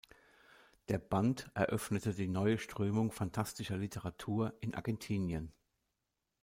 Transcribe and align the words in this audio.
Der 0.89 0.97
Band 0.97 1.51
eröffnete 1.53 2.15
die 2.15 2.27
neue 2.27 2.57
Strömung 2.57 3.11
phantastischer 3.11 3.77
Literatur 3.77 4.51
in 4.59 4.73
Argentinien. 4.73 5.53